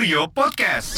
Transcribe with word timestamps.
Kurio 0.00 0.32
Podcast. 0.32 0.96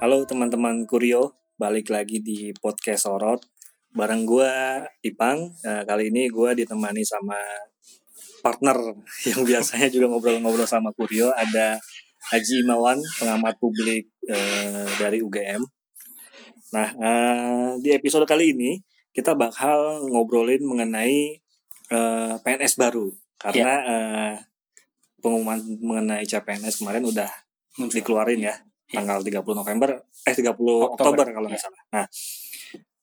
Halo 0.00 0.24
teman-teman 0.24 0.88
Kurio, 0.88 1.36
balik 1.60 1.92
lagi 1.92 2.24
di 2.24 2.48
podcast 2.56 3.04
Sorot. 3.04 3.44
Bareng 3.92 4.24
gue 4.24 4.48
Ipang, 5.04 5.52
Nah, 5.60 5.84
kali 5.84 6.08
ini 6.08 6.32
gue 6.32 6.64
ditemani 6.64 7.04
sama 7.04 7.36
partner 8.40 8.96
yang 9.28 9.44
biasanya 9.44 9.92
juga 9.92 10.08
ngobrol-ngobrol 10.08 10.64
sama 10.64 10.96
Kurio. 10.96 11.28
Ada 11.36 11.76
Haji 12.32 12.64
Imawan, 12.64 13.04
pengamat 13.20 13.60
publik 13.60 14.08
eh, 14.24 14.88
dari 14.96 15.20
UGM. 15.20 15.60
Nah, 16.70 16.88
eh, 16.94 17.70
di 17.82 17.90
episode 17.90 18.26
kali 18.26 18.54
ini 18.54 18.78
kita 19.10 19.34
bakal 19.34 20.06
ngobrolin 20.10 20.62
mengenai 20.62 21.38
eh, 21.90 22.34
PNS 22.40 22.78
baru. 22.78 23.10
Karena 23.40 23.72
eh, 23.82 24.34
pengumuman 25.20 25.60
mengenai 25.80 26.24
CPNS 26.24 26.80
kemarin 26.80 27.04
udah 27.04 27.28
dikeluarin 27.76 28.40
ya 28.40 28.56
tanggal 28.90 29.22
30 29.22 29.40
November 29.54 30.02
eh 30.26 30.34
30 30.34 30.50
Oktober, 30.50 30.90
Oktober, 30.98 31.26
kalau 31.30 31.46
nggak 31.46 31.60
ya. 31.60 31.64
salah. 31.70 31.82
Nah, 31.94 32.06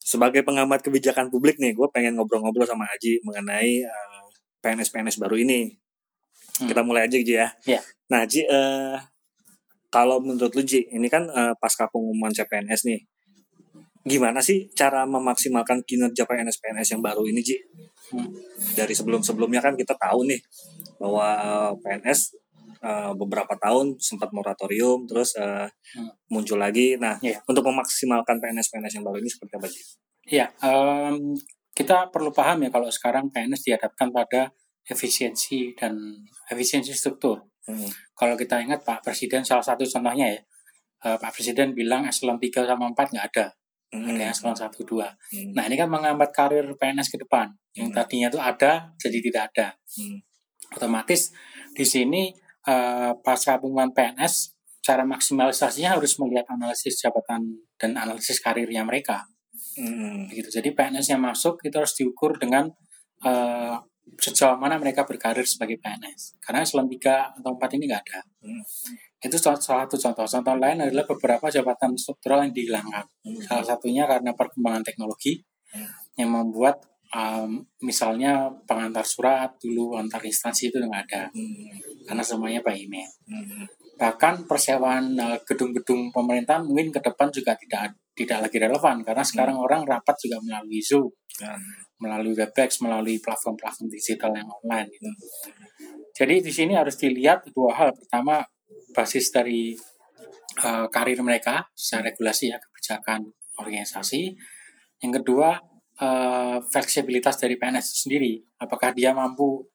sebagai 0.07 0.41
pengamat 0.43 0.84
kebijakan 0.84 1.31
publik 1.31 1.59
nih, 1.59 1.76
gue 1.76 1.88
pengen 1.91 2.15
ngobrol-ngobrol 2.20 2.68
sama 2.68 2.88
Haji 2.88 3.23
mengenai 3.23 3.84
eh, 3.84 4.26
PNS-PNS 4.63 5.20
baru 5.20 5.40
ini. 5.40 5.76
Hmm. 6.59 6.68
Kita 6.68 6.81
mulai 6.84 7.07
aja 7.07 7.15
Ji 7.20 7.34
ya. 7.35 7.52
Iya. 7.63 7.79
Nah, 8.12 8.23
Ji, 8.23 8.43
eh, 8.43 8.98
kalau 9.91 10.20
menurut 10.20 10.52
lu 10.55 10.63
Ji, 10.63 10.88
ini 10.91 11.07
kan 11.07 11.27
eh, 11.27 11.54
pasca 11.59 11.88
pengumuman 11.91 12.31
CPNS 12.31 12.88
nih, 12.88 12.99
gimana 14.07 14.39
sih 14.39 14.71
cara 14.71 15.03
memaksimalkan 15.03 15.84
kinerja 15.84 16.23
PNS-PNS 16.23 16.95
yang 16.98 17.03
baru 17.03 17.27
ini 17.27 17.43
Ji? 17.43 17.59
Hmm. 18.07 18.32
Dari 18.73 18.95
sebelum-sebelumnya 18.95 19.59
kan 19.59 19.76
kita 19.76 19.93
tahu 19.99 20.23
nih 20.26 20.40
bahwa 20.98 21.27
eh, 21.35 21.71
PNS 21.84 22.20
eh, 22.77 23.12
beberapa 23.20 23.57
tahun 23.59 23.99
sempat 23.99 24.32
moratorium, 24.32 25.04
terus 25.09 25.35
eh, 25.35 25.67
Hmm. 25.98 26.07
muncul 26.32 26.55
lagi. 26.55 26.95
Nah, 26.95 27.20
Iya. 27.20 27.43
untuk 27.45 27.67
memaksimalkan 27.67 28.40
PNS-PNS 28.40 29.01
yang 29.01 29.05
baru 29.05 29.20
ini 29.20 29.27
seperti 29.27 29.54
apa 29.59 29.67
Ji? 29.67 29.82
Iya, 30.27 30.45
em, 30.63 31.35
kita 31.76 32.07
perlu 32.12 32.32
paham 32.32 32.63
ya 32.63 32.70
kalau 32.71 32.87
sekarang 32.87 33.27
PNS 33.32 33.67
dihadapkan 33.67 34.12
pada 34.12 34.51
efisiensi 34.87 35.76
dan 35.76 35.95
efisiensi 36.48 36.95
struktur. 36.95 37.43
Hmm. 37.67 37.87
Kalau 38.15 38.39
kita 38.39 38.63
ingat 38.63 38.87
Pak 38.87 39.04
Presiden 39.04 39.43
salah 39.43 39.63
satu 39.63 39.84
contohnya 39.84 40.32
ya, 40.32 40.39
Pak 41.20 41.32
Presiden 41.35 41.76
bilang 41.76 42.07
eselon 42.07 42.39
3 42.39 42.63
sama 42.65 42.89
4 42.89 43.13
nggak 43.13 43.27
ada, 43.35 43.45
Hmm. 43.88 44.20
1, 44.20 44.84
2. 44.84 45.07
Hmm. 45.07 45.52
Nah 45.55 45.63
ini 45.68 45.76
kan 45.80 45.88
menghambat 45.88 46.35
karir 46.35 46.66
PNS 46.76 47.07
ke 47.07 47.18
depan. 47.24 47.55
Yang 47.71 47.90
Hmm. 47.91 47.96
tadinya 47.96 48.27
itu 48.27 48.40
ada, 48.41 48.71
jadi 48.99 49.18
tidak 49.24 49.44
ada. 49.54 49.68
Hmm. 49.96 50.20
Otomatis 50.76 51.32
di 51.71 51.85
sini 51.88 52.24
eh, 52.68 53.12
pasca 53.24 53.63
pengumuman 53.63 53.96
PNS, 53.96 54.52
cara 54.84 55.07
maksimalisasinya 55.07 55.96
harus 55.96 56.20
melihat 56.20 56.52
analisis 56.52 56.99
jabatan 56.99 57.63
dan 57.79 57.96
analisis 57.96 58.44
karirnya 58.44 58.84
mereka. 58.84 59.24
Hmm. 59.79 60.27
begitu. 60.27 60.51
Jadi 60.51 60.76
PNS 60.76 61.16
yang 61.16 61.24
masuk 61.24 61.63
itu 61.63 61.76
harus 61.79 61.96
diukur 61.96 62.35
dengan 62.35 62.68
eh, 63.24 63.76
sejauh 64.19 64.59
mana 64.59 64.75
mereka 64.79 65.07
berkarir 65.07 65.47
sebagai 65.47 65.79
PNS. 65.79 66.40
Karena 66.44 66.63
eselon 66.63 66.88
3 66.91 67.40
atau 67.40 67.56
4 67.56 67.75
ini 67.79 67.84
nggak 67.88 68.03
ada. 68.03 68.19
Hmm. 68.44 68.63
Itu 69.18 69.38
salah 69.41 69.57
satu 69.57 69.97
contoh. 69.97 70.25
Contoh 70.29 70.56
lain 70.57 70.78
adalah 70.78 71.06
beberapa 71.09 71.50
jabatan 71.50 71.97
struktural 71.97 72.46
yang 72.46 72.53
dihilangkan. 72.53 73.06
Hmm. 73.25 73.41
Salah 73.41 73.66
satunya 73.66 74.06
karena 74.06 74.31
perkembangan 74.38 74.84
teknologi 74.85 75.41
Hmm. 75.68 75.90
yang 76.16 76.31
membuat 76.31 76.79
em, 77.07 77.63
misalnya 77.84 78.51
pengantar 78.68 79.03
surat 79.07 79.51
dulu 79.63 79.95
antar 79.95 80.19
instansi 80.23 80.68
itu 80.72 80.75
nggak 80.79 81.03
ada 81.07 81.23
Hmm. 81.31 81.72
karena 82.03 82.23
semuanya 82.23 82.59
by 82.63 82.75
email. 82.75 83.07
Hmm. 83.28 83.63
Bahkan 83.95 84.44
persewaan 84.47 85.16
eh, 85.16 85.39
gedung-gedung 85.47 86.11
pemerintahan 86.11 86.67
mungkin 86.67 86.91
ke 86.91 86.99
depan 86.99 87.31
juga 87.31 87.55
tidak 87.55 87.95
tidak 88.11 88.47
lagi 88.47 88.57
relevan 88.59 89.03
karena 89.07 89.23
sekarang 89.23 89.55
orang 89.55 89.88
rapat 89.88 90.16
juga 90.19 90.38
melalui 90.44 90.84
Zoom 90.84 91.07
Hmm. 91.38 91.59
melalui 92.01 92.34
Webex, 92.34 92.81
melalui 92.81 93.17
platform-platform 93.22 93.88
digital 93.89 94.31
yang 94.34 94.49
online 94.49 94.89
gitu. 94.89 95.09
Jadi 96.17 96.35
di 96.41 96.51
sini 96.53 96.73
harus 96.73 96.97
dilihat 96.97 97.45
dua 97.53 97.73
hal. 97.78 97.89
Pertama, 97.94 98.41
basis 98.95 99.29
dari 99.31 99.75
eh, 100.63 100.85
karir 100.89 101.19
mereka 101.22 101.67
secara 101.78 102.09
regulasi 102.11 102.50
ya 102.53 102.57
kebijakan 102.57 103.29
organisasi. 103.61 104.33
Yang 105.03 105.13
kedua, 105.23 105.57
eh, 106.01 106.57
fleksibilitas 106.73 107.38
dari 107.41 107.55
PNS 107.57 107.85
itu 107.94 107.97
sendiri. 108.09 108.33
Apakah 108.61 108.94
dia 108.94 109.13
mampu 109.13 109.66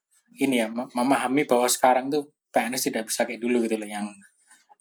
ini 0.41 0.63
ya 0.65 0.69
mem- 0.71 0.91
memahami 0.97 1.45
bahwa 1.45 1.69
sekarang 1.69 2.09
tuh 2.09 2.25
PNS 2.53 2.89
tidak 2.93 3.05
bisa 3.09 3.25
kayak 3.29 3.41
dulu 3.41 3.65
gitu 3.65 3.77
loh 3.81 3.89
yang 3.89 4.07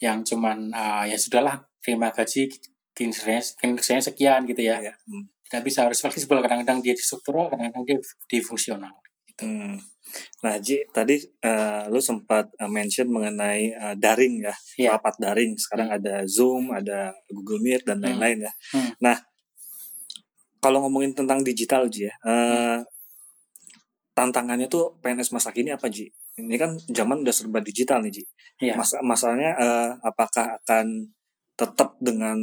yang 0.02 0.24
cuman 0.26 0.72
eh, 0.74 1.04
ya 1.14 1.18
sudahlah 1.20 1.62
terima 1.84 2.10
gaji 2.14 2.50
kinerjanya, 2.96 3.42
kinerjanya 3.60 4.04
sekian 4.04 4.42
gitu 4.50 4.62
ya 4.62 4.78
Ya. 4.82 4.94
Hmm. 5.08 5.26
tidak 5.48 5.64
bisa 5.68 5.80
harus 5.88 6.00
fleksibel 6.00 6.40
kadang-kadang 6.40 6.80
dia 6.80 6.96
di 6.96 7.04
struktural 7.04 7.52
kadang-kadang 7.52 7.84
dia 7.84 7.98
di 8.28 8.38
fungsional 8.40 8.92
Hmm. 9.42 9.76
Nah, 10.42 10.56
Ji, 10.58 10.84
tadi 10.90 11.16
eh, 11.18 11.84
lu 11.88 11.98
sempat 11.98 12.52
eh, 12.56 12.68
mention 12.68 13.08
mengenai 13.08 13.64
eh, 13.72 13.96
daring 13.96 14.44
ya, 14.44 14.54
Iya. 14.78 14.90
rapat 14.96 15.16
daring. 15.18 15.56
Sekarang 15.56 15.90
ada 15.90 16.26
Zoom, 16.26 16.70
ada 16.70 17.10
Google 17.28 17.60
Meet 17.60 17.84
dan 17.84 17.98
Hmm. 18.00 18.06
lain-lain 18.06 18.46
ya. 18.46 18.52
Hmm. 18.72 18.92
Nah, 19.00 19.18
kalau 20.60 20.86
ngomongin 20.86 21.18
tentang 21.18 21.42
digital, 21.42 21.88
Ji 21.88 22.06
ya, 22.06 22.14
eh, 22.22 22.80
tantangannya 24.12 24.68
tuh 24.68 25.00
PNS 25.02 25.32
masa 25.32 25.50
kini 25.50 25.72
apa, 25.72 25.88
Ji? 25.88 26.12
Ini 26.38 26.56
kan 26.60 26.76
zaman 26.92 27.24
udah 27.24 27.34
serba 27.34 27.60
digital 27.60 28.04
nih, 28.04 28.22
Ji. 28.22 28.24
Iya. 28.62 28.74
Mas 28.78 28.92
masalahnya 29.02 29.52
eh, 29.58 29.90
apakah 30.04 30.60
akan 30.62 31.10
tetap 31.56 31.98
dengan 32.00 32.38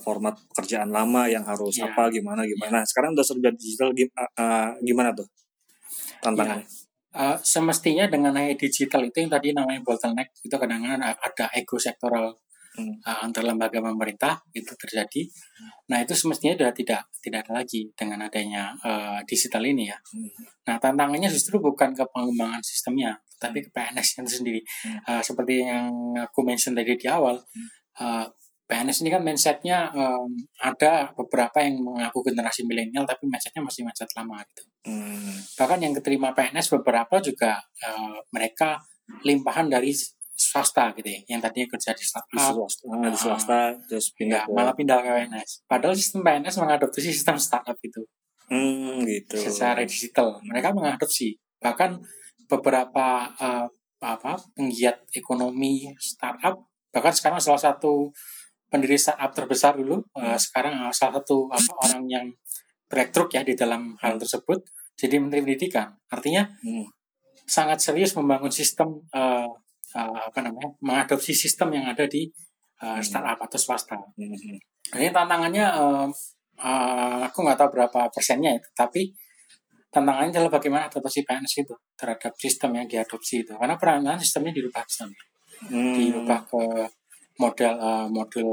format 0.00 0.32
pekerjaan 0.54 0.88
lama 0.88 1.28
yang 1.28 1.44
harus 1.44 1.76
Iya. 1.76 1.92
apa 1.92 2.08
gimana 2.08 2.46
gimana. 2.46 2.80
Sekarang 2.88 3.12
udah 3.12 3.26
serba 3.26 3.52
digital 3.52 3.92
gim- 3.92 4.14
eh, 4.16 4.70
gimana 4.80 5.12
tuh 5.12 5.26
tantangannya? 6.22 6.66
Eh, 7.10 7.36
semestinya 7.42 8.06
dengan 8.06 8.30
hanya 8.38 8.54
digital 8.54 9.02
itu 9.02 9.18
yang 9.18 9.32
tadi 9.34 9.50
namanya 9.50 9.82
bottleneck 9.82 10.30
itu 10.46 10.54
kadang-kadang 10.54 11.02
ada 11.02 11.46
ego 11.58 11.74
sektoral 11.74 12.38
Hmm. 12.70 12.94
eh, 13.02 13.18
antar 13.26 13.42
lembaga 13.42 13.82
pemerintah 13.82 14.38
itu 14.54 14.70
terjadi 14.78 15.26
nah 15.90 15.98
itu 15.98 16.14
semestinya 16.14 16.54
sudah 16.54 16.70
tidak 16.70 17.02
tidak 17.18 17.42
ada 17.42 17.58
lagi 17.58 17.90
dengan 17.98 18.22
adanya 18.22 18.70
eh, 18.86 19.18
digital 19.26 19.66
ini 19.66 19.90
ya 19.90 19.98
Hmm. 20.14 20.30
nah 20.70 20.76
tantangannya 20.78 21.26
justru 21.26 21.58
bukan 21.58 21.90
ke 21.98 22.06
pengembangan 22.14 22.62
sistemnya 22.62 23.18
tapi 23.42 23.66
ke 23.66 23.74
PNS 23.74 24.22
itu 24.22 24.30
sendiri 24.46 24.60
Hmm. 24.86 25.02
Eh, 25.02 25.18
seperti 25.26 25.66
yang 25.66 25.90
aku 26.14 26.46
mention 26.46 26.78
tadi 26.78 26.94
di 26.94 27.10
awal 27.10 27.42
eh, 27.98 28.26
PNS 28.70 29.02
ini 29.02 29.10
kan 29.10 29.22
mindsetnya 29.26 29.90
em, 29.90 30.30
ada 30.62 31.10
beberapa 31.18 31.58
yang 31.58 31.82
mengaku 31.82 32.22
generasi 32.22 32.62
milenial 32.62 33.02
tapi 33.02 33.26
mindsetnya 33.26 33.66
masih 33.66 33.82
mindset 33.82 34.10
lama 34.14 34.38
gitu. 34.46 34.62
Hmm. 34.80 35.36
bahkan 35.60 35.76
yang 35.82 35.92
keterima 35.92 36.32
PNS 36.32 36.72
beberapa 36.78 37.20
juga 37.20 37.58
eh, 37.82 38.16
mereka 38.30 38.80
limpahan 39.26 39.66
dari 39.66 39.90
swasta 40.30 40.94
gitu 40.96 41.04
ya 41.04 41.20
yang 41.36 41.40
tadinya 41.42 41.68
kerja 41.76 41.92
di 41.92 42.00
Di 42.00 42.06
startup 42.06 42.56
swasta, 42.56 42.86
ah, 42.88 43.10
di 43.10 43.18
swasta 43.18 43.58
terus 43.90 44.06
ya, 44.08 44.16
pindah 44.16 44.42
ke 44.48 44.54
malah 44.54 44.72
pindah 44.78 44.98
ke 45.02 45.10
PNS 45.18 45.50
padahal 45.68 45.92
sistem 45.98 46.24
PNS 46.24 46.54
mengadopsi 46.62 47.12
sistem 47.12 47.36
startup 47.36 47.76
itu 47.82 48.00
hmm, 48.50 49.06
gitu. 49.06 49.36
secara 49.38 49.86
digital. 49.86 50.42
Mereka 50.44 50.74
mengadopsi. 50.74 51.38
Bahkan 51.62 52.02
beberapa 52.50 53.30
eh, 53.38 53.66
apa 54.00 54.32
penggiat 54.56 55.04
ekonomi 55.12 55.92
startup 56.00 56.56
bahkan 56.90 57.12
sekarang 57.12 57.38
salah 57.38 57.60
satu 57.60 58.08
pendiri 58.70 58.94
startup 58.96 59.34
terbesar 59.34 59.74
dulu 59.76 59.98
eh, 60.16 60.38
sekarang 60.38 60.88
eh, 60.88 60.92
salah 60.94 61.18
satu 61.20 61.50
apa 61.50 61.72
orang 61.90 62.04
yang 62.06 62.26
breakthrough 62.86 63.30
ya 63.30 63.42
di 63.42 63.58
dalam 63.58 63.98
hal 64.00 64.16
tersebut 64.16 64.62
jadi 64.94 65.18
menteri 65.18 65.42
pendidikan 65.44 65.90
artinya 66.08 66.46
Hmm. 66.62 66.86
sangat 67.44 67.82
serius 67.82 68.14
membangun 68.14 68.50
sistem 68.50 68.94
eh, 69.10 69.50
eh, 69.94 70.18
apa 70.30 70.38
namanya 70.40 70.70
mengadopsi 70.80 71.34
sistem 71.34 71.74
yang 71.74 71.90
ada 71.90 72.06
di 72.06 72.30
Hmm. 72.80 72.96
startup 73.04 73.36
atau 73.44 73.58
swasta 73.60 73.98
Hmm. 74.16 74.56
ini 74.96 75.12
tantangannya 75.12 75.66
eh, 75.68 76.08
eh, 76.62 77.20
aku 77.28 77.44
nggak 77.44 77.58
tahu 77.60 77.68
berapa 77.76 78.08
persennya 78.08 78.56
ya, 78.56 78.60
tapi 78.72 79.12
tantangannya 79.90 80.30
adalah 80.32 80.52
bagaimana 80.56 80.86
adaptasi 80.86 81.26
PNS 81.26 81.66
itu 81.66 81.74
terhadap 81.98 82.32
sistem 82.38 82.70
yang 82.78 82.86
diadopsi 82.86 83.42
itu. 83.42 83.52
Karena 83.58 83.74
perannya 83.74 84.14
sistemnya 84.16 84.54
dirubah 84.54 84.86
sana, 84.86 85.10
Hmm. 85.66 85.92
dirubah 85.98 86.40
ke 86.46 86.62
model 87.40 87.74
eh, 87.80 88.06
model 88.12 88.48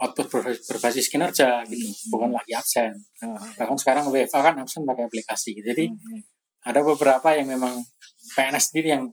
output 0.00 0.32
berbasis, 0.64 1.12
kinerja 1.12 1.60
gitu, 1.68 1.84
bukan 2.08 2.32
lagi 2.32 2.56
absen. 2.56 2.94
Bahkan 3.58 3.76
sekarang 3.76 4.08
WFA 4.08 4.40
kan 4.40 4.56
absen 4.56 4.86
pakai 4.86 5.04
aplikasi. 5.04 5.60
Jadi 5.60 5.92
hmm. 5.92 6.22
ada 6.64 6.80
beberapa 6.80 7.36
yang 7.36 7.52
memang 7.52 7.84
PNS 8.32 8.72
sendiri 8.72 8.96
yang 8.96 9.04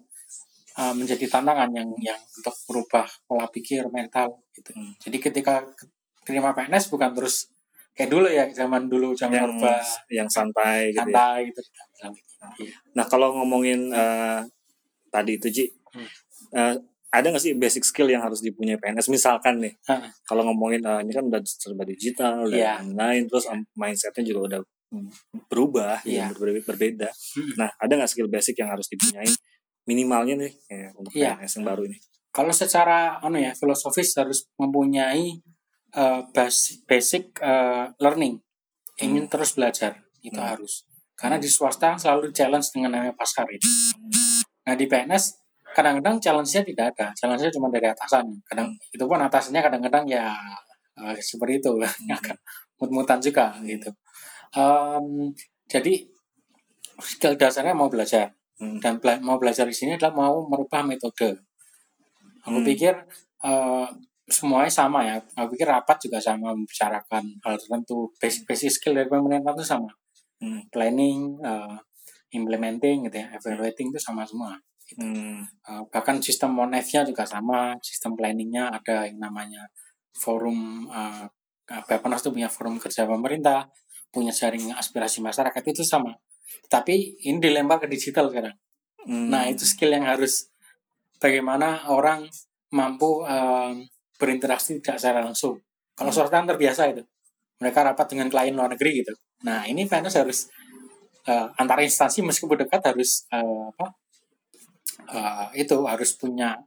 uh, 0.80 0.94
menjadi 0.96 1.28
tantangan 1.28 1.74
yang 1.76 1.90
yang 2.00 2.16
untuk 2.16 2.56
merubah 2.72 3.04
pola 3.28 3.50
pikir 3.52 3.84
mental 3.92 4.40
gitu. 4.56 4.72
Hmm. 4.72 4.96
Jadi 5.02 5.18
ketika 5.20 5.66
terima 6.24 6.56
PNS 6.56 6.88
bukan 6.88 7.12
terus 7.12 7.52
kayak 7.98 8.14
dulu 8.14 8.30
ya 8.30 8.46
zaman 8.54 8.86
dulu 8.86 9.18
zaman 9.18 9.34
yang 9.34 9.50
orba 9.50 9.82
yang 10.14 10.30
santai 10.30 10.94
gitu 10.94 11.02
ya. 11.02 11.04
santai 11.04 11.40
gitu 11.50 11.62
Iya. 12.62 12.76
Nah 12.94 13.06
kalau 13.10 13.34
ngomongin 13.34 13.90
eh, 13.90 14.46
tadi 15.10 15.42
itu 15.42 15.50
Ji, 15.50 15.66
Hmm. 15.90 16.06
eh, 16.54 16.76
ada 17.18 17.34
nggak 17.34 17.44
sih 17.44 17.54
basic 17.58 17.84
skill 17.84 18.08
yang 18.08 18.22
harus 18.22 18.40
dipunyai 18.40 18.78
PNS? 18.78 19.10
Misalkan 19.10 19.58
nih, 19.60 19.74
kalau 20.24 20.46
ngomongin 20.46 20.82
eh, 20.82 21.00
ini 21.02 21.12
kan 21.12 21.26
udah 21.26 21.42
serba 21.44 21.84
digital 21.84 22.46
dan 22.48 22.54
Iya. 22.54 22.74
lain-lain, 22.86 23.26
terus 23.26 23.46
mindsetnya 23.74 24.24
juga 24.24 24.40
udah 24.48 24.60
mm, 24.94 25.10
berubah, 25.50 26.00
Iya. 26.06 26.30
ya, 26.30 26.34
berbeda, 26.34 26.62
berbeda. 26.64 27.10
Hmm. 27.36 27.54
Nah 27.60 27.70
ada 27.76 27.92
nggak 27.98 28.10
skill 28.10 28.30
basic 28.30 28.56
yang 28.58 28.70
harus 28.70 28.88
dipunyai 28.88 29.28
minimalnya 29.84 30.36
nih 30.38 30.54
ya, 30.70 30.90
untuk 30.96 31.12
Iya. 31.12 31.36
PNS 31.40 31.54
yang 31.58 31.66
baru 31.66 31.82
ini? 31.88 31.98
Kalau 32.30 32.54
secara 32.54 33.18
anu 33.20 33.38
ya 33.38 33.52
filosofis 33.52 34.14
harus 34.16 34.46
mempunyai 34.56 35.42
eh, 35.92 36.22
basic, 36.32 36.84
basic 36.86 37.24
eh, 37.40 37.90
learning, 37.98 38.38
ingin 39.00 39.26
terus 39.26 39.56
belajar 39.56 39.98
itu 40.20 40.36
Hmm. 40.36 40.54
harus. 40.54 40.84
Karena 41.18 41.36
di 41.36 41.50
swasta 41.50 41.98
selalu 41.98 42.30
challenge 42.30 42.70
dengan 42.70 42.94
namanya 42.94 43.16
pasar 43.16 43.48
itu. 43.50 43.66
Nah 44.68 44.76
di 44.76 44.86
PNS 44.86 45.47
kadang-kadang 45.78 46.18
challenge-nya 46.18 46.66
tidak 46.66 46.86
ada, 46.98 47.08
challenge-nya 47.14 47.54
cuma 47.54 47.70
dari 47.70 47.86
atasan. 47.86 48.26
Kadang 48.50 48.74
itu 48.90 49.04
pun 49.06 49.20
atasannya 49.22 49.62
kadang-kadang 49.62 50.06
ya 50.10 50.34
eh, 50.98 51.14
seperti 51.22 51.62
itu, 51.62 51.72
agak 52.18 52.38
mut-mutan 52.82 53.22
juga 53.22 53.54
gitu. 53.62 53.94
Em, 54.58 55.30
jadi 55.70 55.94
skill 56.98 57.38
dasarnya 57.38 57.78
mau 57.78 57.90
belajar 57.94 58.34
Hmm. 58.58 58.82
dan 58.82 58.98
bela- 58.98 59.22
mau 59.22 59.38
belajar 59.38 59.70
di 59.70 59.76
sini 59.78 60.02
adalah 60.02 60.18
mau 60.18 60.36
merubah 60.50 60.82
metode. 60.82 61.46
Aku 62.42 62.58
Hmm. 62.58 62.66
pikir 62.66 62.94
eh, 63.46 63.88
semuanya 64.26 64.72
sama 64.74 65.06
ya. 65.06 65.22
Aku 65.38 65.54
pikir 65.54 65.70
rapat 65.70 66.02
juga 66.02 66.18
sama 66.18 66.58
membicarakan 66.58 67.24
hal 67.46 67.54
tertentu. 67.62 68.10
Basic 68.18 68.50
basic 68.50 68.70
skill 68.74 68.98
dari 68.98 69.06
pemerintah 69.06 69.54
itu 69.54 69.62
sama. 69.62 69.94
Hmm. 70.42 70.66
Planning, 70.74 71.38
eh, 71.46 71.78
implementing 72.34 73.06
gitu 73.06 73.18
ya, 73.22 73.30
evaluating 73.38 73.94
itu 73.94 74.00
sama 74.02 74.26
semua. 74.26 74.58
Hmm. 74.96 75.44
Eh, 75.44 75.84
bahkan 75.92 76.24
sistem 76.24 76.56
monefnya 76.56 77.04
juga 77.04 77.28
sama, 77.28 77.76
sistem 77.84 78.16
planningnya 78.16 78.72
ada 78.72 79.04
yang 79.04 79.20
namanya 79.20 79.68
forum 80.16 80.88
uh, 80.88 81.28
Bapenas 81.68 82.24
itu 82.24 82.32
punya 82.32 82.48
forum 82.48 82.80
kerja 82.80 83.04
pemerintah, 83.04 83.68
punya 84.08 84.32
jaring 84.32 84.72
aspirasi 84.72 85.20
masyarakat 85.20 85.64
itu 85.68 85.84
sama. 85.84 86.16
Tapi 86.72 87.20
ini 87.28 87.44
dilempar 87.44 87.84
ke 87.84 87.92
digital 87.92 88.32
sekarang. 88.32 88.56
Hmm. 89.04 89.28
Nah 89.28 89.52
itu 89.52 89.68
skill 89.68 89.92
yang 89.92 90.08
harus 90.08 90.48
bagaimana 91.20 91.92
orang 91.92 92.24
mampu 92.72 93.24
em, 93.28 93.84
berinteraksi 94.16 94.80
tidak 94.80 94.96
secara 95.00 95.20
langsung. 95.28 95.60
Kalau 95.92 96.12
Hmm. 96.14 96.32
kan 96.32 96.48
terbiasa 96.48 96.88
itu, 96.88 97.04
mereka 97.60 97.84
rapat 97.84 98.16
dengan 98.16 98.32
klien 98.32 98.56
luar 98.56 98.72
negeri 98.72 99.04
gitu. 99.04 99.14
Nah 99.44 99.68
ini 99.68 99.84
PNS 99.84 100.16
harus 100.24 100.40
eh, 101.28 101.48
antar 101.60 101.84
instansi 101.84 102.24
meskipun 102.24 102.64
dekat 102.64 102.80
harus 102.88 103.28
eh, 103.36 103.64
apa? 103.76 103.92
Eh, 105.06 105.48
itu 105.62 105.76
harus 105.86 106.16
punya 106.18 106.58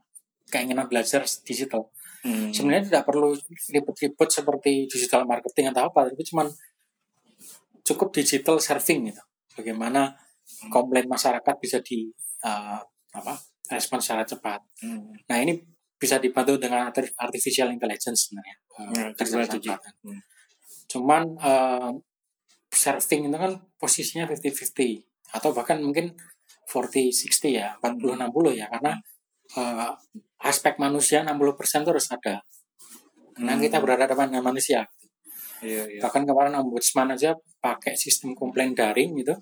keinginan 0.51 0.87
belajar 0.87 1.23
digital. 1.43 1.91
Hmm. 2.21 2.53
Sebenarnya 2.53 2.93
tidak 2.93 3.03
perlu 3.09 3.33
ribet-ribet 3.73 4.29
seperti 4.29 4.85
digital 4.85 5.25
marketing 5.25 5.73
atau 5.73 5.89
apa, 5.89 6.11
tapi 6.11 6.21
cuman 6.27 6.47
cukup 7.81 8.13
digital 8.13 8.61
serving 8.61 9.09
gitu. 9.09 9.23
Bagaimana 9.57 10.13
komplain 10.69 11.09
masyarakat 11.09 11.55
bisa 11.57 11.81
di 11.81 12.11
eh, 12.45 12.79
apa 13.11 13.33
respon 13.71 14.03
secara 14.03 14.27
cepat. 14.27 14.59
Hmm. 14.83 15.15
Nah 15.27 15.37
ini 15.39 15.57
bisa 15.95 16.17
dibantu 16.17 16.57
dengan 16.57 16.89
arti- 16.89 17.13
artificial 17.17 17.69
intelligence 17.69 18.29
sebenarnya. 18.29 18.57
kerja 19.15 19.57
Ji? 19.57 19.69
cepat. 19.69 19.81
Hmm. 20.03 20.21
Cuman 20.91 21.21
eh, 21.39 21.91
serving 22.71 23.27
itu 23.27 23.37
kan 23.37 23.53
posisinya 23.75 24.25
50-50 24.27 25.03
atau 25.31 25.49
bahkan 25.55 25.79
mungkin 25.79 26.15
40-60 26.71 27.51
ya, 27.51 27.75
40-60 27.83 28.55
ya 28.55 28.65
karena 28.71 28.93
eh, 29.59 29.91
aspek 30.41 30.79
manusia 30.79 31.21
60% 31.27 31.83
itu 31.83 31.91
harus 31.91 32.07
ada. 32.07 32.35
Karena 33.35 33.53
Hmm. 33.59 33.63
kita 33.63 33.77
berhadapan 33.83 34.27
dengan 34.31 34.45
manusia. 34.55 34.87
Iya, 35.61 35.83
iya. 35.91 36.01
Bahkan 36.01 36.23
kemarin 36.25 36.55
ombudsman 36.57 37.11
aja 37.13 37.35
pakai 37.61 37.93
sistem 37.99 38.33
komplain 38.33 38.73
daring 38.73 39.13
gitu, 39.21 39.35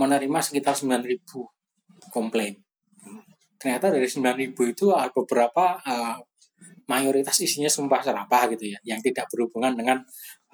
menerima 0.00 0.38
sekitar 0.42 0.74
9.000 0.74 1.46
komplain. 2.10 2.56
Ternyata 3.60 3.92
dari 3.94 4.08
9.000 4.10 4.64
itu 4.74 4.90
ada 4.92 5.08
beberapa 5.14 5.78
eh, 5.84 6.16
mayoritas 6.88 7.36
isinya 7.40 7.68
sumpah 7.70 8.00
serapah 8.04 8.50
gitu 8.56 8.72
ya, 8.72 8.78
yang 8.84 9.00
tidak 9.04 9.24
berhubungan 9.32 9.72
dengan 9.78 9.98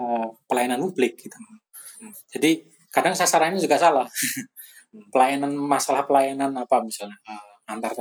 eh, 0.00 0.26
pelayanan 0.48 0.80
publik 0.82 1.16
gitu. 1.18 1.36
Jadi 2.32 2.50
kadang 2.90 3.14
sasarannya 3.16 3.60
juga 3.60 3.76
salah. 3.80 4.06
pelayanan 5.10 5.54
masalah 5.54 6.04
pelayanan 6.06 6.50
apa 6.54 6.82
misalnya 6.82 7.16
eh, 7.28 7.70
antar 7.70 7.94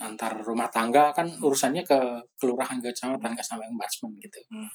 antar 0.00 0.32
rumah 0.40 0.70
tangga 0.72 1.12
kan 1.12 1.28
urusannya 1.28 1.84
ke 1.84 1.98
kelurahan 2.40 2.80
ke 2.80 2.88
kecamatan 2.88 3.36
nggak 3.36 3.44
sampai 3.44 3.68
ombudsman 3.68 4.14
gitu. 4.22 4.40
Hmm. 4.48 4.70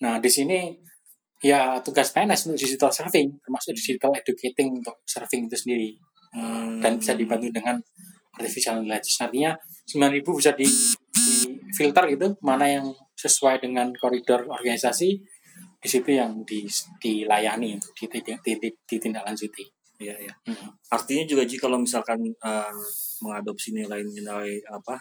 Nah 0.00 0.16
di 0.22 0.30
sini 0.32 0.72
ya 1.44 1.76
tugas 1.84 2.14
PNS 2.16 2.48
untuk 2.48 2.58
digital 2.64 2.88
serving 2.88 3.28
termasuk 3.44 3.76
digital 3.76 4.10
educating 4.16 4.80
untuk 4.80 4.96
serving 5.04 5.50
itu 5.50 5.56
sendiri 5.58 5.90
Hmm. 6.36 6.84
dan 6.84 7.00
bisa 7.00 7.16
dibantu 7.16 7.48
dengan 7.48 7.80
artificial 8.36 8.84
intelligence 8.84 9.24
artinya 9.24 9.56
9000 9.88 10.20
bisa 10.36 10.52
di, 10.52 10.68
di 10.68 11.26
filter 11.72 12.04
gitu 12.12 12.36
mana 12.44 12.68
yang 12.68 12.92
sesuai 13.16 13.64
dengan 13.64 13.88
koridor 13.96 14.44
organisasi 14.44 15.16
di 15.80 15.88
situ 15.88 16.12
yang 16.12 16.44
di, 16.44 16.68
dilayani 17.00 17.78
untuk 17.80 17.94
ditindak- 17.96 18.42
ditindaklanjuti. 18.84 19.64
Iya, 19.96 20.16
iya. 20.20 20.34
Hmm. 20.44 20.70
Artinya 20.92 21.24
juga 21.24 21.42
jika 21.48 21.66
kalau 21.66 21.80
misalkan 21.80 22.20
eh, 22.20 22.72
mengadopsi 23.24 23.72
nilai-nilai 23.72 24.60
apa 24.68 25.00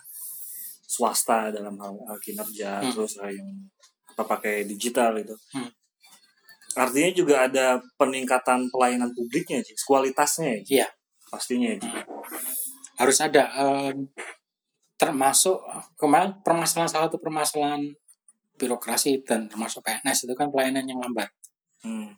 swasta 0.88 1.52
dalam 1.52 1.76
hal 1.78 1.94
eh, 2.16 2.20
kinerja 2.24 2.80
Hmm. 2.80 2.92
terus 2.96 3.20
eh, 3.20 3.36
yang 3.36 3.50
apa 4.16 4.24
pakai 4.24 4.64
digital 4.64 5.20
itu. 5.20 5.36
Hmm. 5.52 5.68
Artinya 6.76 7.12
juga 7.16 7.36
ada 7.48 7.80
peningkatan 7.96 8.68
pelayanan 8.68 9.12
publiknya, 9.16 9.64
Ji. 9.64 9.76
kualitasnya 9.88 10.60
ya, 10.60 10.60
Ji. 10.64 10.72
Iya. 10.80 10.88
Pastinya 11.32 11.68
ya, 11.72 11.78
Ji. 11.80 11.90
harus 12.96 13.18
ada 13.20 13.44
em, 13.60 14.08
termasuk 14.96 15.60
kemarin 16.00 16.32
permasalahan 16.40 16.88
salah 16.88 17.12
satu 17.12 17.20
permasalahan 17.20 17.84
birokrasi 18.56 19.20
dan 19.28 19.52
termasuk 19.52 19.84
PNS 19.84 20.24
itu 20.24 20.32
kan 20.32 20.48
pelayanan 20.48 20.88
yang 20.88 21.04
lambat 21.04 21.28
Hmm. 21.84 22.16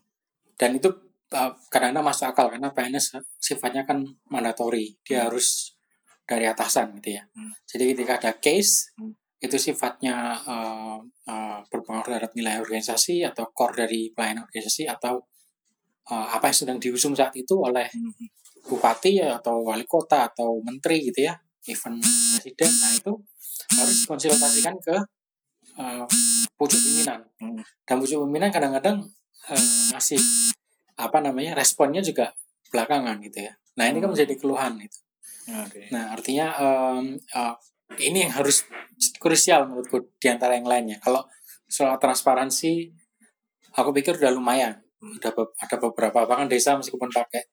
dan 0.55 0.77
itu 0.77 0.93
kadang-kadang 1.29 2.05
masuk 2.07 2.25
akal 2.31 2.47
karena 2.47 2.71
PNS 2.71 3.19
sifatnya 3.37 3.83
kan 3.83 3.99
mandatori 4.31 4.95
dia 5.03 5.27
harus 5.27 5.75
dari 6.27 6.47
atasan 6.47 6.99
gitu 6.99 7.19
ya 7.19 7.23
Hmm. 7.35 7.51
jadi 7.67 7.83
ketika 7.95 8.13
ada 8.19 8.31
case 8.39 8.91
Hmm. 8.95 9.11
itu 9.37 9.57
sifatnya 9.59 10.33
eh, 10.47 10.97
eh, 11.27 11.59
berpengaruh 11.67 12.07
terhadap 12.07 12.31
nilai 12.35 12.59
organisasi 12.59 13.27
atau 13.27 13.47
core 13.51 13.87
dari 13.87 14.11
pelayanan 14.15 14.47
organisasi 14.47 14.87
atau 14.87 15.19
eh, 16.07 16.27
apa 16.35 16.47
yang 16.47 16.57
sedang 16.57 16.77
diusung 16.79 17.11
saat 17.15 17.35
itu 17.35 17.55
oleh 17.59 17.87
Hmm. 17.91 18.11
bupati 18.67 19.23
ya, 19.23 19.39
atau 19.39 19.63
wali 19.63 19.87
kota 19.87 20.27
atau 20.27 20.59
menteri 20.59 20.99
gitu 21.11 21.27
ya 21.27 21.35
even 21.67 21.99
presiden 21.99 22.71
nah 22.83 22.91
itu 22.95 23.11
harus 23.75 23.95
dikonsultasikan 24.03 24.75
ke 24.79 24.95
uh, 25.75 26.03
pucuk 26.55 26.79
pimpinan 26.79 27.19
Hmm. 27.39 27.59
dan 27.83 27.95
pucuk 27.99 28.23
pimpinan 28.23 28.51
kadang-kadang 28.51 28.97
uh, 29.51 29.63
ngasih 29.91 30.19
apa 30.97 31.17
namanya 31.21 31.53
responnya 31.53 32.01
juga 32.01 32.33
belakangan 32.69 33.21
gitu 33.23 33.45
ya 33.47 33.53
nah 33.77 33.85
ini 33.85 34.01
kan 34.01 34.09
Hmm. 34.09 34.17
menjadi 34.17 34.33
keluhan 34.35 34.73
gitu 34.81 34.97
Oke. 35.47 35.87
nah 35.93 36.11
artinya 36.11 36.47
um, 36.59 37.15
uh, 37.31 37.55
ini 38.01 38.27
yang 38.27 38.33
harus 38.35 38.65
krusial 39.21 39.69
menurutku 39.69 40.11
di 40.17 40.27
antara 40.27 40.57
yang 40.57 40.67
lainnya 40.67 40.97
kalau 40.99 41.23
soal 41.69 41.95
transparansi 42.01 42.91
aku 43.73 43.93
pikir 43.93 44.17
udah 44.17 44.33
lumayan 44.33 44.81
ada 44.97 45.29
be- 45.31 45.53
ada 45.61 45.75
beberapa 45.77 46.25
bahkan 46.25 46.49
desa 46.49 46.73
meskipun 46.75 47.07
pakai 47.07 47.45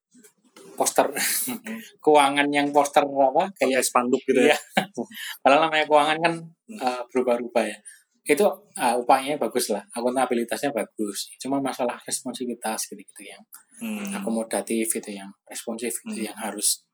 poster 0.75 1.07
keuangan 2.05 2.49
yang 2.51 2.73
poster 2.75 3.05
apa 3.07 3.47
Kayak 3.55 3.85
spanduk 3.87 4.19
gitu 4.27 4.43
ya. 4.43 4.57
Iya. 4.57 4.59
Padahal 5.45 5.71
namanya 5.71 5.87
keuangan 5.87 6.19
kan 6.19 6.35
uh, 6.83 7.03
berubah-ubah 7.15 7.65
ya. 7.69 7.79
Itu 8.25 8.45
uh, 8.49 8.95
upayanya 8.97 9.37
bagus 9.37 9.69
lah, 9.69 9.85
akuntabilitasnya 9.93 10.73
bagus. 10.73 11.29
Cuma 11.37 11.61
masalah 11.61 12.01
responsivitas 12.09 12.89
gitu-gitu 12.89 13.23
yang 13.25 13.45
Hmm. 13.75 14.07
akomodatif 14.15 14.87
itu 15.03 15.11
yang 15.19 15.29
responsif 15.51 15.99
itu 16.07 16.23
Hmm. 16.23 16.27
yang 16.31 16.37
harus 16.39 16.87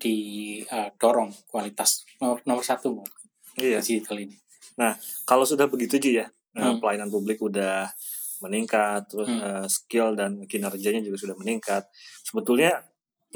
didorong 0.00 1.28
kualitas 1.46 2.00
nomor, 2.16 2.40
nomor 2.48 2.64
satu 2.64 3.04
Iya. 3.60 3.78
digital 3.84 4.18
ini. 4.24 4.32
Kalau 5.28 5.44
sudah 5.44 5.68
begitu 5.68 6.00
Ji 6.00 6.18
ya, 6.18 6.26
eh, 6.56 6.64
Hmm. 6.64 6.80
pelayanan 6.80 7.12
publik 7.12 7.38
udah 7.38 7.92
meningkat, 8.40 9.04
terus 9.12 9.28
Hmm. 9.30 9.40
eh, 9.40 9.66
skill 9.68 10.16
dan 10.16 10.42
kinerjanya 10.48 11.04
juga 11.04 11.20
sudah 11.20 11.36
meningkat. 11.38 11.84
Sebetulnya 12.24 12.82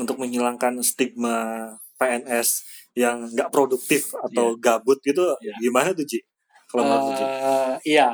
untuk 0.01 0.17
menghilangkan 0.19 0.81
stigma 0.81 1.69
PNS 2.01 2.65
yang 2.97 3.29
nggak 3.31 3.53
produktif 3.53 4.11
atau 4.17 4.57
gabut 4.59 4.99
gitu, 5.05 5.23
Iya. 5.45 5.55
gimana 5.61 5.93
tuh 5.93 6.09
Ji? 6.09 6.25
Kalau 6.69 6.83
menurut 6.85 7.17
Ji? 7.17 7.25
Eh, 7.25 7.75
iya, 7.97 8.09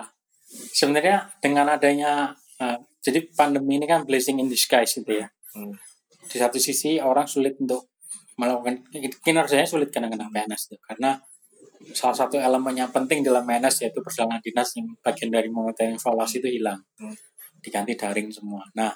sebenarnya 0.71 1.27
dengan 1.43 1.67
adanya 1.69 2.31
uh, 2.63 2.79
jadi 3.03 3.27
pandemi 3.35 3.77
ini 3.77 3.85
kan 3.85 4.07
blessing 4.07 4.39
in 4.39 4.47
disguise 4.49 4.95
gitu 4.95 5.11
ya. 5.21 5.27
Hmm. 5.53 5.75
Di 6.25 6.39
satu 6.39 6.57
sisi 6.57 7.03
orang 7.03 7.27
sulit 7.27 7.59
untuk 7.59 7.91
melakukan 8.35 8.83
kinerjanya 9.23 9.67
sulit 9.67 9.95
kadang-kadang 9.95 10.31
PNS 10.31 10.75
itu 10.75 10.77
karena 10.83 11.15
salah 11.95 12.17
satu 12.17 12.41
elemen 12.41 12.75
yang 12.75 12.91
penting 12.91 13.23
dalam 13.23 13.45
PNS 13.45 13.87
yaitu 13.87 14.01
perjalanan 14.03 14.41
dinas 14.43 14.75
yang 14.75 14.89
bagian 15.05 15.31
dari 15.31 15.47
monitoring 15.53 15.95
evaluasi 15.95 16.41
itu 16.43 16.49
hilang 16.59 16.81
Hmm. 16.99 17.15
diganti 17.63 17.95
daring 17.95 18.33
semua. 18.35 18.65
Nah 18.75 18.91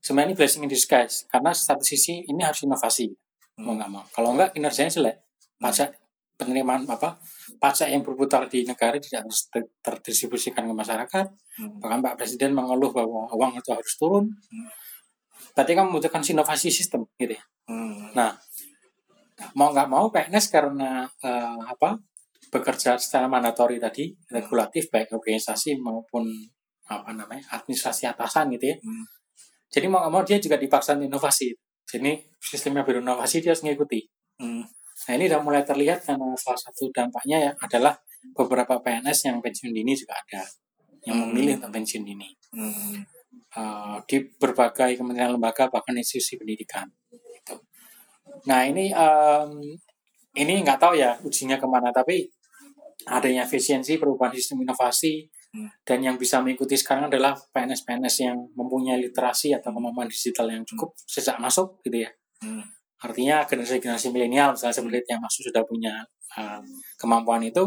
sebenarnya 0.00 0.32
ini 0.32 0.36
blessing 0.36 0.62
in 0.64 0.70
disguise 0.70 1.24
karena 1.28 1.52
satu 1.52 1.84
sisi 1.84 2.24
ini 2.24 2.40
harus 2.40 2.64
inovasi 2.64 3.12
mau 3.60 3.72
Hmm. 3.72 3.76
nggak 3.80 3.90
mau. 3.90 4.04
Kalau 4.14 4.30
nggak 4.32 4.56
kinerjanya 4.56 4.92
jelek 4.92 5.16
pajak 5.60 5.90
penerimaan 6.34 6.82
apa 6.90 7.14
pajak 7.62 7.88
yang 7.94 8.02
berputar 8.02 8.50
di 8.50 8.66
negara 8.66 8.98
tidak 8.98 9.22
terdistribusikan 9.80 10.66
ke 10.66 10.74
masyarakat 10.74 11.26
Hmm. 11.54 11.78
bahkan 11.78 12.02
Pak 12.02 12.18
Presiden 12.18 12.50
mengeluh 12.50 12.90
bahwa 12.90 13.30
uang 13.30 13.54
itu 13.54 13.70
harus 13.70 13.94
turun 13.94 14.26
Hmm. 14.26 14.70
berarti 15.54 15.72
kan 15.78 15.86
membutuhkan 15.86 16.22
inovasi 16.26 16.66
sistem 16.66 17.06
gitu 17.14 17.38
ya 17.38 17.42
Hmm. 17.70 18.10
nah 18.10 18.34
mau 19.54 19.70
nggak 19.70 19.86
mau 19.86 20.10
PNS 20.10 20.50
karena 20.50 21.06
eh, 21.22 21.58
apa 21.62 21.94
bekerja 22.50 22.98
secara 22.98 23.30
mandatori 23.30 23.78
tadi 23.78 24.10
regulatif 24.30 24.90
baik 24.90 25.14
organisasi 25.14 25.78
maupun 25.78 26.26
apa 26.86 27.10
namanya 27.14 27.42
administrasi 27.54 28.10
atasan 28.10 28.50
gitu 28.58 28.74
ya 28.74 28.76
Hmm. 28.82 29.06
jadi 29.70 29.86
mau 29.86 30.02
nggak 30.02 30.12
mau 30.12 30.22
dia 30.26 30.42
juga 30.42 30.58
dipaksa 30.58 30.98
inovasi 30.98 31.54
jadi 31.86 32.18
sistemnya 32.42 32.82
berinovasi 32.82 33.38
dia 33.38 33.54
harus 33.54 33.62
mengikuti 33.62 34.02
Hmm. 34.42 34.66
Nah 34.94 35.12
ini 35.18 35.24
udah 35.28 35.40
mulai 35.42 35.62
terlihat 35.66 36.06
karena 36.06 36.32
salah 36.38 36.60
satu 36.60 36.88
dampaknya 36.94 37.50
ya 37.50 37.52
adalah 37.60 37.92
beberapa 38.32 38.80
PNS 38.80 39.28
yang 39.28 39.36
pensiun 39.42 39.74
dini 39.74 39.92
juga 39.92 40.16
ada 40.16 40.42
yang 41.04 41.20
Hmm. 41.20 41.24
memilih 41.30 41.60
untuk 41.60 41.72
pensiun 41.76 42.02
dini 42.02 42.28
Hmm. 42.54 43.04
Eh, 43.54 43.96
di 44.10 44.18
berbagai 44.34 44.98
kementerian 44.98 45.30
lembaga 45.34 45.70
bahkan 45.70 45.94
institusi 45.94 46.34
pendidikan. 46.34 46.90
Gitu. 47.10 47.54
Nah 48.50 48.66
ini 48.66 48.90
em, 48.90 49.50
ini 50.34 50.52
nggak 50.62 50.78
tahu 50.78 50.98
ya 50.98 51.14
ujinya 51.22 51.54
ke 51.54 51.66
mana 51.66 51.94
tapi 51.94 52.26
adanya 53.06 53.46
efisiensi 53.46 53.94
perubahan 53.98 54.34
sistem 54.34 54.62
inovasi 54.66 55.30
Hmm. 55.54 55.70
dan 55.86 56.02
yang 56.02 56.18
bisa 56.18 56.42
mengikuti 56.42 56.74
sekarang 56.74 57.06
adalah 57.06 57.30
PNS-PNS 57.54 58.26
yang 58.26 58.34
mempunyai 58.58 58.98
literasi 58.98 59.54
atau 59.54 59.70
kemampuan 59.70 60.10
digital 60.10 60.50
yang 60.50 60.66
cukup 60.66 60.90
sejak 61.06 61.38
masuk 61.38 61.78
gitu 61.86 62.02
ya. 62.02 62.10
Hmm. 62.42 62.66
Artinya 63.02 63.44
generasi-generasi 63.44 64.12
milenial 64.14 64.54
misalnya 64.54 64.74
seperti 64.76 65.10
yang 65.10 65.22
masuk 65.22 65.42
sudah 65.50 65.62
punya 65.66 65.94
uh, 66.38 66.60
kemampuan 67.00 67.42
itu 67.44 67.62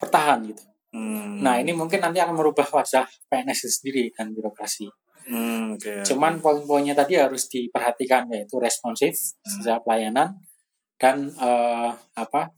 bertahan 0.00 0.40
gitu. 0.46 0.62
Hmm. 0.90 1.38
Nah 1.42 1.60
ini 1.62 1.70
mungkin 1.70 2.02
nanti 2.02 2.18
akan 2.18 2.34
merubah 2.34 2.66
wajah 2.66 3.06
PNS 3.30 3.58
itu 3.66 3.70
sendiri 3.70 4.04
dan 4.14 4.34
birokrasi. 4.34 4.88
Hmm, 5.30 5.76
oke. 5.76 6.02
Cuman 6.02 6.40
poin-poinnya 6.40 6.96
tadi 6.96 7.14
harus 7.20 7.46
diperhatikan 7.46 8.26
yaitu 8.32 8.56
responsif 8.58 9.14
Hmm. 9.14 9.50
secara 9.60 9.78
pelayanan 9.84 10.28
dan 10.98 11.30
uh, 11.38 11.92
apa 12.16 12.50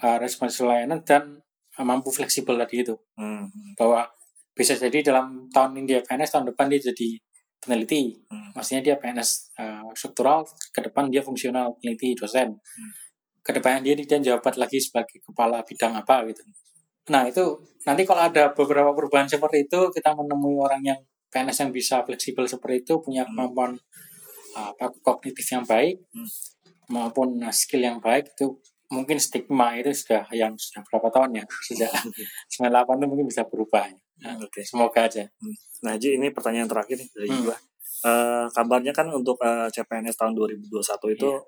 uh, 0.00 0.18
responsif 0.22 0.64
pelayanan 0.64 1.02
dan 1.04 1.42
mampu 1.76 2.08
fleksibel 2.08 2.56
tadi 2.56 2.80
itu 2.86 2.96
Hmm. 3.20 3.52
bahwa 3.76 4.08
bisa 4.56 4.72
jadi 4.72 5.04
dalam 5.04 5.52
tahun 5.52 5.76
ini 5.76 5.84
dia 5.84 6.00
PNS 6.00 6.32
tahun 6.32 6.46
depan 6.54 6.72
dia 6.72 6.80
jadi 6.80 7.20
peneliti 7.58 8.14
Hmm. 8.30 8.50
maksudnya 8.54 8.82
dia 8.82 8.94
PNS 8.96 9.30
uh, 9.58 9.88
struktural 9.92 10.44
ke 10.70 10.80
depan 10.82 11.08
dia 11.08 11.20
fungsional 11.20 11.74
peneliti 11.78 12.14
dosen 12.14 12.54
Hmm. 12.56 12.90
ke 13.42 13.50
depan 13.54 13.80
dia 13.80 13.94
dia 13.94 14.18
jabat 14.18 14.54
lagi 14.56 14.78
sebagai 14.78 15.22
kepala 15.22 15.62
bidang 15.62 15.94
apa 15.94 16.26
gitu 16.28 16.42
nah 17.06 17.22
itu 17.24 17.44
nanti 17.86 18.02
kalau 18.02 18.22
ada 18.26 18.50
beberapa 18.50 18.90
perubahan 18.90 19.30
seperti 19.30 19.70
itu 19.70 19.80
kita 19.90 20.10
menemui 20.12 20.58
orang 20.58 20.82
yang 20.82 20.98
PNS 21.30 21.58
yang 21.66 21.70
bisa 21.70 22.02
fleksibel 22.02 22.46
seperti 22.46 22.82
itu 22.82 22.98
punya 22.98 23.22
Hmm. 23.26 23.34
kemampuan 23.34 23.72
uh, 24.56 24.70
apa 24.74 24.90
kognitif 25.02 25.46
yang 25.50 25.62
baik 25.62 25.98
Hmm. 26.14 26.28
maupun 26.88 27.42
skill 27.50 27.82
yang 27.82 27.98
baik 27.98 28.30
itu 28.34 28.54
mungkin 28.86 29.18
stigma 29.18 29.74
itu 29.74 29.90
sudah 29.90 30.22
yang 30.30 30.54
sudah 30.54 30.78
berapa 30.86 31.10
tahun 31.10 31.42
ya 31.42 31.44
sejak 31.66 31.90
98 32.54 33.02
itu 33.02 33.06
mungkin 33.10 33.26
bisa 33.26 33.42
berubah 33.42 33.90
ya. 33.90 33.98
Nah, 34.16 34.40
Oke. 34.40 34.64
semoga 34.64 35.04
aja 35.04 35.28
Nah, 35.84 35.94
Ji, 36.00 36.16
ini 36.16 36.32
pertanyaan 36.32 36.64
terakhir 36.66 36.96
nih 36.96 37.08
dari 37.12 37.28
Hmm. 37.28 37.44
gua. 37.44 37.56
Eh, 38.02 38.46
kabarnya 38.50 38.92
kan 38.92 39.06
untuk 39.12 39.36
eh, 39.40 39.68
CPNS 39.68 40.16
tahun 40.16 40.32
2021 40.32 41.12
itu 41.12 41.28
Iya. 41.28 41.40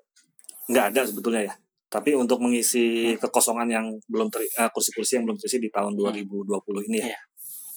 nggak 0.69 0.85
ada 0.93 1.01
sebetulnya 1.03 1.41
ya. 1.49 1.53
Tapi 1.89 2.13
untuk 2.13 2.37
mengisi 2.37 3.13
Hmm. 3.13 3.17
kekosongan 3.17 3.67
yang 3.67 3.85
belum 4.05 4.29
ter, 4.29 4.45
eh, 4.45 4.69
kursi-kursi 4.69 5.17
yang 5.17 5.25
belum 5.25 5.37
terisi 5.37 5.57
di 5.57 5.69
tahun 5.69 5.97
2020 5.97 6.85
ini 6.85 7.01
ya. 7.01 7.09
Iya. 7.09 7.19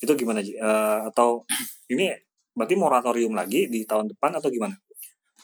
Itu 0.03 0.13
gimana 0.13 0.45
Ji? 0.45 0.53
Eh, 0.53 1.01
atau 1.09 1.49
ini 1.89 2.13
berarti 2.53 2.75
moratorium 2.77 3.33
lagi 3.33 3.73
di 3.73 3.89
tahun 3.89 4.13
depan 4.13 4.37
atau 4.37 4.53
gimana? 4.53 4.77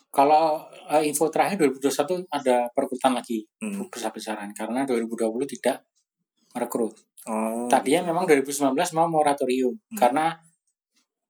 Kalau 0.09 0.64
uh, 0.88 1.05
info 1.05 1.28
terakhir 1.28 1.61
2021 1.61 2.25
ada 2.28 2.69
perekrutan 2.73 3.12
lagi 3.12 3.45
Hmm. 3.61 3.88
besar-besaran 3.88 4.52
karena 4.52 4.85
2020 4.85 5.45
tidak 5.47 5.85
merekrut. 6.57 6.97
Oh. 7.28 7.68
Tadinya 7.68 8.08
memang 8.08 8.25
2019 8.25 8.73
mau 8.97 9.04
moratorium 9.06 9.76
Hmm. 9.76 9.99
karena 10.00 10.26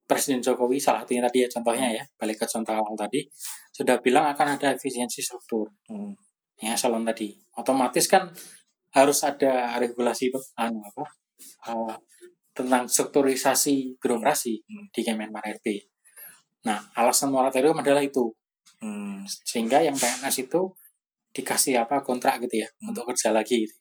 Presiden 0.08 0.40
Jokowi 0.40 0.80
salah 0.80 1.04
satunya 1.04 1.20
tadi 1.20 1.44
ya 1.44 1.48
contohnya 1.52 1.88
ya 1.92 2.04
balik 2.16 2.40
ke 2.40 2.46
contoh 2.48 2.72
awal 2.72 2.96
tadi 2.96 3.28
sudah 3.68 4.00
bilang 4.00 4.24
akan 4.32 4.56
ada 4.56 4.72
efisiensi 4.72 5.20
struktur 5.20 5.68
Hmm. 5.84 6.16
yang 6.62 6.78
salon 6.78 7.04
tadi 7.04 7.36
otomatis 7.58 8.08
kan 8.08 8.30
harus 8.96 9.20
ada 9.20 9.76
regulasi 9.76 10.32
anu 10.56 10.80
apa 10.80 11.04
uh, 11.68 11.92
tentang 12.56 12.88
strukturisasi 12.88 14.00
birokrasi 14.00 14.54
Hmm. 14.64 14.86
di 14.94 15.00
Kemenpar 15.04 15.44
RB. 15.60 15.66
Nah 16.64 16.78
alasan 16.96 17.28
moratorium 17.28 17.76
adalah 17.76 18.00
itu 18.00 18.32
Hmm. 18.80 19.26
sehingga 19.26 19.82
yang 19.82 19.98
PNS 19.98 20.46
itu 20.46 20.62
dikasih 21.34 21.84
apa 21.84 22.00
kontrak 22.00 22.40
gitu 22.46 22.64
ya 22.64 22.68
Hmm. 22.80 22.94
untuk 22.94 23.04
kerja 23.12 23.28
lagi 23.28 23.66
gitu. 23.66 23.76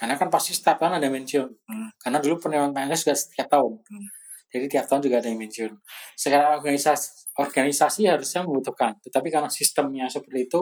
Karena 0.00 0.16
kan 0.16 0.32
pasti 0.32 0.56
setiap 0.56 0.80
tahun 0.80 0.96
ada 0.96 1.12
pensiun 1.12 1.48
Hmm. 1.68 1.88
karena 2.00 2.18
dulu 2.18 2.40
penerimaan 2.40 2.72
PNS 2.72 3.00
juga 3.04 3.14
setiap 3.14 3.46
tahun 3.52 3.72
Hmm. 3.84 4.08
jadi 4.48 4.64
tiap 4.66 4.84
tahun 4.88 5.00
juga 5.04 5.16
ada 5.20 5.28
yang 5.28 5.38
pensiun 5.38 5.72
sekarang 6.16 6.48
organisasi 6.58 7.08
organisasi 7.36 8.00
harusnya 8.08 8.40
membutuhkan 8.48 8.96
tetapi 9.04 9.28
karena 9.28 9.52
sistemnya 9.52 10.08
seperti 10.08 10.48
itu 10.48 10.60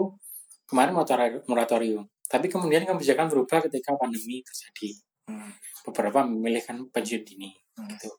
kemarin 0.66 0.90
moratori- 0.92 1.42
moratorium 1.47 2.02
tapi 2.26 2.50
kemudian 2.50 2.83
kebijakan 2.85 3.30
berubah 3.30 3.62
ketika 3.71 3.95
pandemi 3.95 4.42
terjadi 4.42 4.90
Hmm. 5.30 5.54
beberapa 5.87 6.26
memilihkan 6.26 6.90
pensiun 6.90 7.23
dini 7.23 7.54
Hmm. 7.78 7.87
gitu 7.95 8.11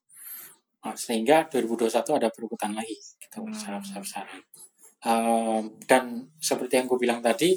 Nah, 0.80 0.96
sehingga 0.96 1.44
2021 1.52 2.16
ada 2.16 2.32
perekrutan 2.32 2.72
lagi 2.72 2.96
gitu 2.96 3.44
Hmm. 3.44 3.52
secara 3.52 3.84
besar-besaran 3.84 4.40
Um, 5.00 5.80
dan 5.88 6.28
seperti 6.44 6.76
yang 6.76 6.84
gue 6.84 7.00
bilang 7.00 7.24
tadi 7.24 7.56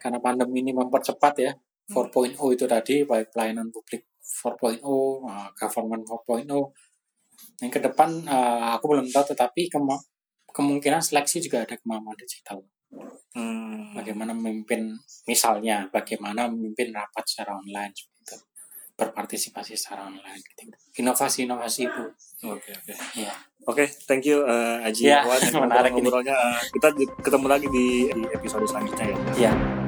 karena 0.00 0.16
pandemi 0.16 0.64
ini 0.64 0.72
mempercepat 0.72 1.34
ya 1.36 1.52
4.0 1.90 2.34
itu 2.50 2.64
tadi 2.64 2.94
baik 3.02 3.30
pelayanan 3.30 3.68
publik 3.68 4.06
4.0 4.22 4.78
uh, 4.80 5.48
government 5.52 6.02
4.0 6.04 6.46
yang 7.58 7.68
ke 7.68 7.80
depan 7.80 8.10
uh, 8.24 8.74
aku 8.74 8.84
belum 8.88 9.06
tahu 9.06 9.24
tetapi 9.28 9.68
kema- 9.68 10.00
kemungkinan 10.48 10.98
seleksi 10.98 11.40
juga 11.40 11.62
ada 11.62 11.74
kemampuan 11.76 12.14
digital 12.16 12.62
Hmm. 13.30 13.94
bagaimana 13.94 14.34
memimpin 14.34 14.90
misalnya 15.22 15.86
bagaimana 15.88 16.50
memimpin 16.50 16.90
rapat 16.90 17.22
secara 17.22 17.54
online 17.54 17.94
itu 17.94 18.34
berpartisipasi 18.96 19.72
secara 19.72 20.04
online 20.04 20.42
gitu. 20.42 20.66
inovasi-inovasi 20.98 21.86
itu 21.86 22.04
Oke 22.42 22.74
oke. 22.74 22.92
ya 23.14 23.30
Oke, 23.62 23.86
thank 24.04 24.26
you 24.26 24.42
eh, 24.42 24.82
Aji 24.82 25.06
Ya, 25.06 25.22
Awad. 25.22 25.38
menarik 25.62 25.92
ini. 25.94 26.02
ngobrolnya. 26.02 26.34
Eh, 26.34 26.60
kita 26.74 26.88
ketemu 27.22 27.46
lagi 27.46 27.68
di, 27.68 27.86
di 28.08 28.22
episode 28.32 28.66
selanjutnya 28.66 29.06
ya. 29.06 29.16
ya 29.46 29.79